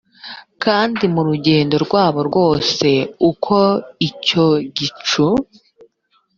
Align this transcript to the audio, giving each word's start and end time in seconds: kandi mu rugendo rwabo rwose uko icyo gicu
kandi 0.63 1.03
mu 1.13 1.21
rugendo 1.27 1.75
rwabo 1.85 2.19
rwose 2.29 2.87
uko 3.29 3.55
icyo 4.07 4.45
gicu 4.75 5.27